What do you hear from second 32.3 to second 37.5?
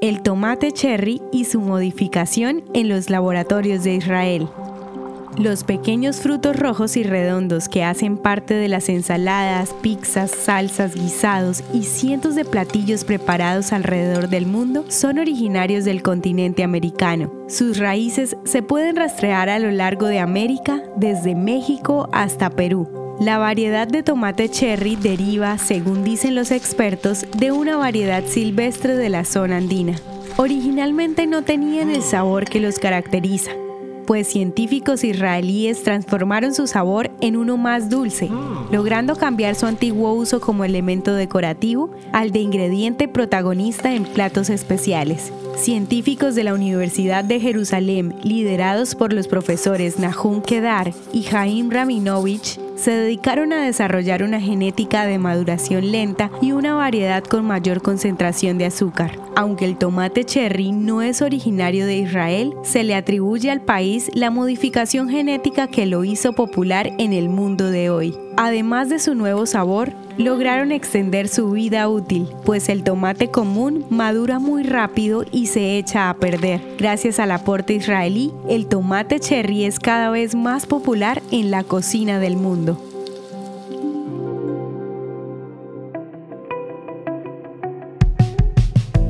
que los caracteriza, pues científicos israelíes transformaron su sabor en